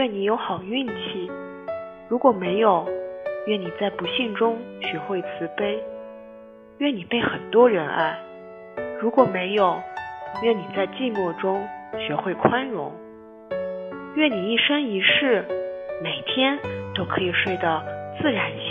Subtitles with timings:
[0.00, 1.30] 愿你有好运气；
[2.08, 2.88] 如果没有，
[3.46, 5.76] 愿你在不幸中学会慈悲；
[6.78, 8.14] 愿你被很多人爱；
[8.98, 9.78] 如果没有，
[10.42, 11.62] 愿你在寂寞中
[11.98, 12.90] 学会宽容；
[14.14, 15.44] 愿你一生一世，
[16.02, 16.58] 每天
[16.94, 17.84] 都可以睡得
[18.22, 18.69] 自然醒。